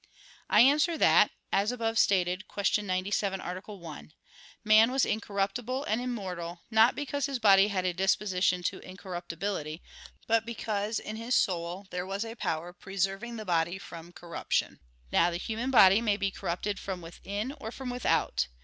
[0.49, 2.81] I answer that, As above stated (Q.
[2.81, 3.51] 97, A.
[3.71, 4.13] 1),
[4.63, 9.83] Man was incorruptible and immortal, not because his body had a disposition to incorruptibility,
[10.25, 14.79] but because in his soul there was a power preserving the body from corruption.
[15.11, 18.47] Now the human body may be corrupted from within or from without.